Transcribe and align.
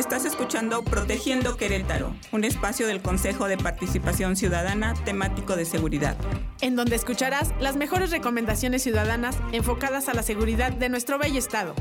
Estás 0.00 0.24
escuchando 0.24 0.82
Protegiendo 0.82 1.58
Querétaro, 1.58 2.14
un 2.32 2.44
espacio 2.44 2.86
del 2.86 3.02
Consejo 3.02 3.48
de 3.48 3.58
Participación 3.58 4.34
Ciudadana 4.34 4.94
temático 5.04 5.56
de 5.56 5.66
seguridad. 5.66 6.16
En 6.62 6.74
donde 6.74 6.96
escucharás 6.96 7.52
las 7.60 7.76
mejores 7.76 8.10
recomendaciones 8.10 8.82
ciudadanas 8.82 9.36
enfocadas 9.52 10.08
a 10.08 10.14
la 10.14 10.22
seguridad 10.22 10.72
de 10.72 10.88
nuestro 10.88 11.18
bello 11.18 11.38
estado. 11.38 11.74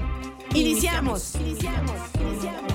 ¡Iniciamos! 0.53 1.35
¡Iniciamos! 1.35 1.95
¡Iniciamos! 2.19 2.73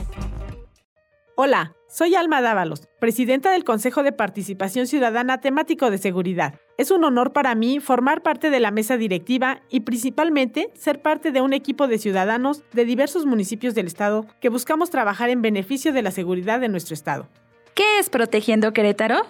Hola, 1.37 1.75
soy 1.91 2.15
Alma 2.15 2.41
Dávalos, 2.41 2.89
presidenta 2.99 3.51
del 3.51 3.65
Consejo 3.65 4.03
de 4.03 4.13
Participación 4.13 4.87
Ciudadana 4.87 5.43
temático 5.43 5.91
de 5.91 5.99
seguridad. 5.99 6.55
Es 6.77 6.91
un 6.91 7.05
honor 7.05 7.33
para 7.33 7.55
mí 7.55 7.79
formar 7.79 8.23
parte 8.23 8.51
de 8.51 8.59
la 8.59 8.73
mesa 8.73 8.97
directiva 8.97 9.61
y 9.71 9.81
principalmente 9.81 10.71
ser 10.75 11.01
parte 11.01 11.31
de 11.31 11.41
un 11.41 11.53
equipo 11.53 11.87
de 11.87 11.99
ciudadanos 11.99 12.65
de 12.73 12.85
diversos 12.85 13.27
municipios 13.27 13.77
del 13.77 13.87
estado 13.87 14.27
que 14.41 14.49
buscamos 14.49 14.91
trabajar 14.91 15.31
en 15.31 15.41
beneficio 15.41 15.93
de 15.93 16.03
la 16.03 16.11
seguridad 16.11 16.59
de 16.59 16.69
nuestro 16.69 16.95
estado. 16.95 17.29
¿Qué 17.75 18.01
es 18.01 18.11
Protegiendo 18.11 18.73
Querétaro? 18.73 19.23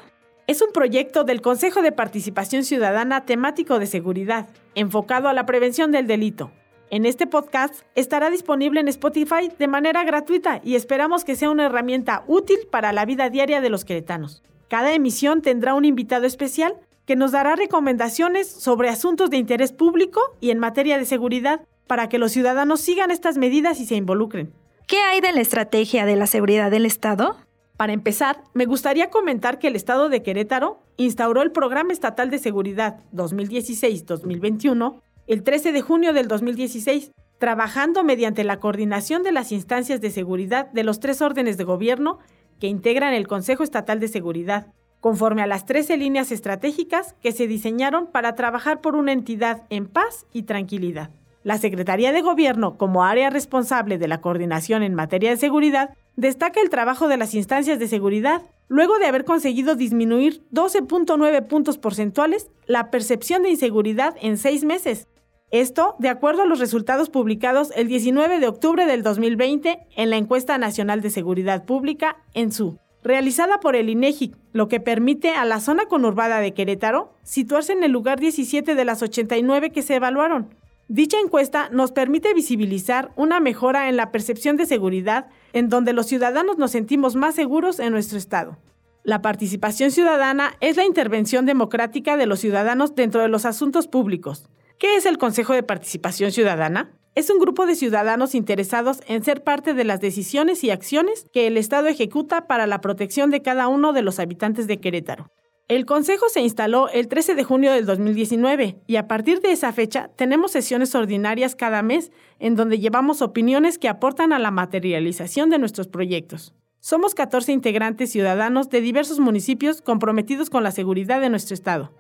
Es 0.47 0.63
un 0.63 0.73
proyecto 0.73 1.25
del 1.25 1.43
Consejo 1.43 1.83
de 1.83 1.93
Participación 1.93 2.65
Ciudadana 2.65 3.27
temático 3.27 3.79
de 3.79 3.87
seguridad, 3.87 4.49
enfocado 4.75 5.29
a 5.29 5.35
la 5.35 5.45
prevención 5.45 5.93
del 5.93 6.07
delito. 6.07 6.51
En 6.89 7.05
este 7.05 7.27
podcast 7.27 7.83
estará 7.95 8.31
disponible 8.31 8.81
en 8.81 8.89
Spotify 8.89 9.51
de 9.59 9.69
manera 9.69 10.03
gratuita 10.05 10.63
y 10.65 10.77
esperamos 10.77 11.25
que 11.25 11.37
sea 11.37 11.51
una 11.51 11.67
herramienta 11.67 12.25
útil 12.27 12.59
para 12.71 12.93
la 12.95 13.05
vida 13.05 13.29
diaria 13.29 13.61
de 13.61 13.69
los 13.69 13.85
queretanos. 13.85 14.43
Cada 14.69 14.95
emisión 14.95 15.43
tendrá 15.43 15.75
un 15.75 15.85
invitado 15.85 16.25
especial 16.25 16.77
que 17.07 17.17
nos 17.17 17.33
dará 17.33 17.57
recomendaciones 17.57 18.49
sobre 18.49 18.89
asuntos 18.89 19.31
de 19.31 19.37
interés 19.37 19.73
público 19.73 20.21
y 20.41 20.51
en 20.51 20.59
materia 20.59 20.99
de 20.99 21.05
seguridad 21.05 21.61
para 21.87 22.09
que 22.09 22.19
los 22.19 22.33
ciudadanos 22.33 22.81
sigan 22.81 23.11
estas 23.11 23.37
medidas 23.37 23.81
y 23.81 23.87
se 23.87 23.97
involucren. 23.97 24.53
¿Qué 24.87 24.99
hay 24.99 25.21
de 25.21 25.33
la 25.33 25.41
estrategia 25.41 26.07
de 26.07 26.17
la 26.17 26.27
seguridad 26.27 26.71
del 26.71 26.87
Estado? 26.87 27.37
Para 27.77 27.93
empezar, 27.93 28.43
me 28.55 28.67
gustaría 28.67 29.11
comentar 29.11 29.59
que 29.59 29.69
el 29.69 29.77
Estado 29.77 30.09
de 30.09 30.23
Querétaro 30.23 30.81
instauró 30.97 31.43
el 31.43 31.51
Programa 31.51 31.93
Estatal 31.93 32.31
de 32.31 32.39
Seguridad 32.39 33.01
2016-2021 33.13 35.01
el 35.27 35.43
13 35.43 35.73
de 35.73 35.81
junio 35.81 36.13
del 36.13 36.29
2016, 36.29 37.13
trabajando 37.39 38.05
mediante 38.05 38.45
la 38.45 38.61
coordinación 38.61 39.23
de 39.23 39.33
las 39.33 39.53
instancias 39.53 40.01
de 40.01 40.11
seguridad 40.11 40.71
de 40.73 40.85
los 40.85 41.01
tres 41.01 41.23
órdenes 41.23 41.57
de 41.57 41.65
gobierno 41.65 42.19
que 42.61 42.69
integran 42.69 43.15
el 43.15 43.27
Consejo 43.27 43.63
Estatal 43.63 44.01
de 44.01 44.09
Seguridad, 44.09 44.73
conforme 45.05 45.43
a 45.43 45.47
las 45.47 45.67
13 45.67 45.99
líneas 45.99 46.33
estratégicas 46.33 47.15
que 47.21 47.33
se 47.33 47.47
diseñaron 47.47 48.07
para 48.07 48.35
trabajar 48.35 48.81
por 48.81 48.97
una 48.97 49.13
entidad 49.13 49.65
en 49.69 49.87
paz 49.87 50.25
y 50.33 50.45
tranquilidad. 50.45 51.11
La 51.43 51.59
Secretaría 51.59 52.11
de 52.11 52.23
Gobierno, 52.23 52.79
como 52.79 53.05
área 53.05 53.29
responsable 53.29 53.99
de 53.99 54.09
la 54.09 54.23
coordinación 54.23 54.83
en 54.83 54.95
materia 54.95 55.29
de 55.29 55.37
seguridad, 55.37 55.91
destaca 56.17 56.63
el 56.63 56.71
trabajo 56.71 57.07
de 57.07 57.19
las 57.19 57.35
instancias 57.35 57.79
de 57.79 57.87
seguridad, 57.87 58.45
luego 58.69 58.99
de 58.99 59.05
haber 59.05 59.27
conseguido 59.27 59.75
disminuir 59.75 60.43
12.9 60.53 61.49
puntos 61.49 61.77
porcentuales 61.77 62.51
la 62.65 62.91
percepción 62.91 63.43
de 63.43 63.51
inseguridad 63.51 64.17
en 64.23 64.39
seis 64.39 64.65
meses. 64.65 65.07
Esto, 65.51 65.97
de 65.99 66.09
acuerdo 66.09 66.45
a 66.45 66.47
los 66.47 66.61
resultados 66.61 67.11
publicados 67.11 67.73
el 67.77 67.89
19 67.89 68.41
de 68.41 68.49
octubre 68.49 68.87
del 68.87 69.03
2020 69.03 69.87
en 69.97 70.09
la 70.09 70.17
Encuesta 70.17 70.57
Nacional 70.57 71.03
de 71.03 71.11
Seguridad 71.11 71.67
Pública, 71.67 72.17
ENSU 72.33 72.79
realizada 73.05 73.61
por 73.61 73.77
el 73.77 73.91
INEGI, 73.91 74.35
lo 74.53 74.67
que 74.67 74.81
permite 74.81 75.31
a 75.31 75.45
la 75.45 75.61
zona 75.61 75.87
conurbada 75.87 76.41
de 76.41 76.55
Querétaro 76.55 77.15
situarse 77.23 77.73
en 77.73 77.85
el 77.85 77.93
lugar 77.93 78.19
17 78.19 78.75
de 78.75 78.85
las 78.85 79.03
89 79.03 79.71
que 79.71 79.83
se 79.83 79.95
evaluaron. 79.95 80.55
Dicha 80.89 81.19
encuesta 81.19 81.69
nos 81.71 81.93
permite 81.93 82.35
visibilizar 82.35 83.13
una 83.17 83.41
mejora 83.41 83.89
en 83.89 83.97
la 83.97 84.11
percepción 84.11 84.57
de 84.57 84.67
seguridad 84.67 85.29
en 85.53 85.69
donde 85.69 85.93
los 85.93 86.07
ciudadanos 86.07 86.59
nos 86.59 86.73
sentimos 86.73 87.15
más 87.15 87.35
seguros 87.35 87.79
en 87.79 87.93
nuestro 87.93 88.19
estado. 88.19 88.59
La 89.03 89.21
participación 89.21 89.91
ciudadana 89.91 90.57
es 90.61 90.77
la 90.77 90.85
intervención 90.85 91.45
democrática 91.45 92.17
de 92.17 92.27
los 92.27 92.41
ciudadanos 92.41 92.95
dentro 92.95 93.21
de 93.21 93.29
los 93.29 93.45
asuntos 93.45 93.87
públicos. 93.87 94.49
¿Qué 94.79 94.97
es 94.97 95.05
el 95.05 95.19
Consejo 95.19 95.53
de 95.53 95.63
Participación 95.63 96.33
Ciudadana? 96.33 96.91
Es 97.15 97.31
un 97.31 97.39
grupo 97.39 97.65
de 97.65 97.77
ciudadanos 97.77 98.35
interesados 98.35 99.01
en 99.07 99.23
ser 99.23 99.45
parte 99.45 99.73
de 99.73 99.85
las 99.85 100.01
decisiones 100.01 100.65
y 100.65 100.71
acciones 100.71 101.29
que 101.33 101.47
el 101.47 101.57
Estado 101.57 101.87
ejecuta 101.87 102.49
para 102.49 102.67
la 102.67 102.81
protección 102.81 103.31
de 103.31 103.41
cada 103.41 103.69
uno 103.69 103.93
de 103.93 104.03
los 104.03 104.19
habitantes 104.19 104.67
de 104.67 104.81
Querétaro. 104.81 105.31
El 105.69 105.87
Consejo 105.87 106.29
se 106.29 106.41
instaló 106.41 106.89
el 106.89 107.07
13 107.07 107.37
de 107.37 107.45
junio 107.45 107.73
del 107.73 107.87
2019 107.87 108.81
y 108.89 108.97
a 108.97 109.07
partir 109.07 109.41
de 109.41 109.53
esa 109.53 109.73
fecha 109.73 110.11
tenemos 110.17 110.51
sesiones 110.51 110.93
ordinarias 110.97 111.55
cada 111.55 111.83
mes 111.83 112.11
en 112.41 112.57
donde 112.57 112.81
llevamos 112.81 113.23
opiniones 113.23 113.79
que 113.79 113.89
aportan 113.89 114.33
a 114.33 114.41
la 114.41 114.51
materialización 114.51 115.51
de 115.51 115.59
nuestros 115.59 115.87
proyectos. 115.87 116.53
Somos 116.81 117.15
14 117.15 117.53
integrantes 117.53 118.11
ciudadanos 118.11 118.71
de 118.71 118.81
diversos 118.81 119.21
municipios 119.21 119.81
comprometidos 119.81 120.51
con 120.51 120.65
la 120.65 120.73
seguridad 120.73 121.21
de 121.21 121.31
nuestro 121.31 121.55
Estado. 121.55 121.95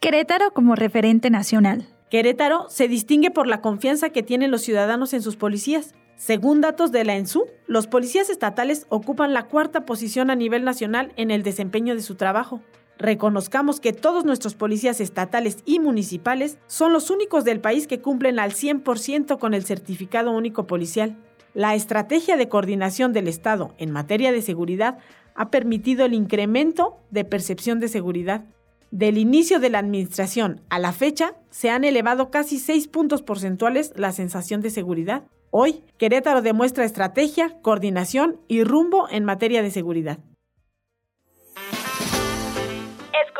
Querétaro 0.00 0.52
como 0.52 0.76
referente 0.76 1.30
nacional. 1.30 1.88
Querétaro 2.10 2.68
se 2.68 2.88
distingue 2.88 3.30
por 3.30 3.46
la 3.46 3.60
confianza 3.60 4.10
que 4.10 4.24
tienen 4.24 4.50
los 4.50 4.62
ciudadanos 4.62 5.14
en 5.14 5.22
sus 5.22 5.36
policías. 5.36 5.94
Según 6.16 6.60
datos 6.60 6.90
de 6.90 7.04
la 7.04 7.14
ENSU, 7.16 7.46
los 7.68 7.86
policías 7.86 8.30
estatales 8.30 8.84
ocupan 8.88 9.32
la 9.32 9.46
cuarta 9.46 9.86
posición 9.86 10.28
a 10.28 10.34
nivel 10.34 10.64
nacional 10.64 11.12
en 11.14 11.30
el 11.30 11.44
desempeño 11.44 11.94
de 11.94 12.02
su 12.02 12.16
trabajo. 12.16 12.62
Reconozcamos 12.98 13.78
que 13.78 13.92
todos 13.92 14.24
nuestros 14.24 14.56
policías 14.56 15.00
estatales 15.00 15.58
y 15.64 15.78
municipales 15.78 16.58
son 16.66 16.92
los 16.92 17.10
únicos 17.10 17.44
del 17.44 17.60
país 17.60 17.86
que 17.86 18.00
cumplen 18.00 18.40
al 18.40 18.50
100% 18.50 19.38
con 19.38 19.54
el 19.54 19.64
certificado 19.64 20.32
único 20.32 20.66
policial. 20.66 21.16
La 21.54 21.76
estrategia 21.76 22.36
de 22.36 22.48
coordinación 22.48 23.12
del 23.12 23.28
Estado 23.28 23.72
en 23.78 23.92
materia 23.92 24.32
de 24.32 24.42
seguridad 24.42 24.98
ha 25.36 25.50
permitido 25.50 26.04
el 26.04 26.14
incremento 26.14 26.98
de 27.10 27.24
percepción 27.24 27.78
de 27.78 27.88
seguridad, 27.88 28.44
del 28.90 29.18
inicio 29.18 29.60
de 29.60 29.70
la 29.70 29.78
administración 29.78 30.62
a 30.68 30.78
la 30.78 30.92
fecha, 30.92 31.34
se 31.50 31.70
han 31.70 31.84
elevado 31.84 32.30
casi 32.30 32.58
6 32.58 32.88
puntos 32.88 33.22
porcentuales 33.22 33.92
la 33.96 34.12
sensación 34.12 34.60
de 34.60 34.70
seguridad. 34.70 35.24
Hoy, 35.50 35.82
Querétaro 35.98 36.42
demuestra 36.42 36.84
estrategia, 36.84 37.58
coordinación 37.62 38.40
y 38.48 38.64
rumbo 38.64 39.08
en 39.10 39.24
materia 39.24 39.62
de 39.62 39.70
seguridad. 39.70 40.18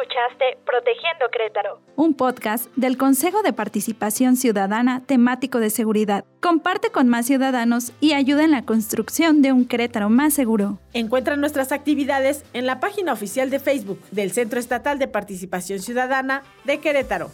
Escuchaste 0.00 0.58
Protegiendo 0.64 1.28
Querétaro, 1.30 1.80
un 1.96 2.14
podcast 2.14 2.74
del 2.74 2.96
Consejo 2.96 3.42
de 3.42 3.52
Participación 3.52 4.36
Ciudadana 4.36 5.02
temático 5.04 5.60
de 5.60 5.68
seguridad. 5.68 6.24
Comparte 6.40 6.90
con 6.90 7.08
más 7.08 7.26
ciudadanos 7.26 7.92
y 8.00 8.14
ayuda 8.14 8.44
en 8.44 8.50
la 8.50 8.64
construcción 8.64 9.42
de 9.42 9.52
un 9.52 9.66
Querétaro 9.66 10.08
más 10.08 10.32
seguro. 10.32 10.78
Encuentra 10.94 11.36
nuestras 11.36 11.70
actividades 11.70 12.44
en 12.54 12.64
la 12.64 12.80
página 12.80 13.12
oficial 13.12 13.50
de 13.50 13.58
Facebook 13.58 14.00
del 14.10 14.30
Centro 14.30 14.58
Estatal 14.58 14.98
de 14.98 15.08
Participación 15.08 15.80
Ciudadana 15.80 16.44
de 16.64 16.78
Querétaro. 16.78 17.30